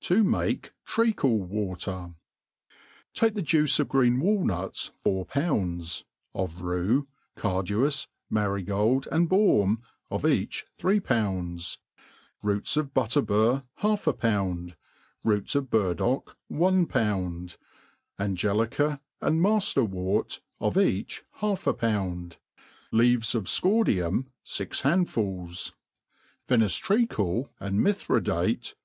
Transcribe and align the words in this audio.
T$ 0.00 0.16
mafi 0.24 0.70
Tria£U^WaUr\ 0.84 2.14
TAKE 3.14 3.34
the 3.34 3.40
juice 3.40 3.78
of 3.78 3.86
green 3.88 4.16
walcmtt 4.20 4.90
four 5.04 5.24
pounds^ 5.24 6.02
of 6.34 6.60
roe, 6.60 7.06
car* 7.36 7.62
dupSy 7.62 8.08
marygold^ 8.28 9.06
and 9.12 9.30
baam, 9.30 9.80
of 10.10 10.22
eiich 10.22 10.64
th^ee 10.76 11.00
poundS) 11.00 11.78
rodta 12.42 12.78
of 12.78 12.92
butttr 12.94 13.24
bur 13.24 13.62
half 13.76 14.08
a 14.08 14.12
pound, 14.12 14.74
roots 15.22 15.54
of 15.54 15.70
burd<x:k 15.70 16.32
one 16.48 16.86
pound, 16.86 17.56
^n^ 18.18 18.34
gelica 18.34 18.98
and 19.20 19.40
mafter 19.40 19.88
wort, 19.88 20.40
of 20.60 20.76
each 20.76 21.22
half 21.34 21.64
a 21.64 21.72
poand, 21.72 22.38
leaves 22.90 23.36
of 23.36 23.44
icordium 23.44 24.24
fix 24.42 24.80
handfuts, 24.80 25.74
Venke 26.48 26.80
treacle 26.82 27.50
and 27.60 27.78
mirhridate. 27.78 28.74